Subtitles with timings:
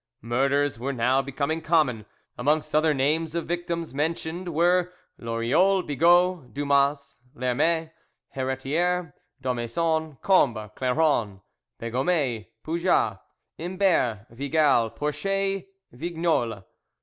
[0.23, 2.07] Murders were now becoming common.
[2.35, 7.91] Amongst other names of victims mentioned were Loriol, Bigot, Dumas, Lhermet,
[8.29, 11.41] Heritier, Domaison, Combe, Clairon,
[11.79, 13.19] Begomet, Poujas,
[13.59, 16.65] Imbert, Vigal, Pourchet, Vignole.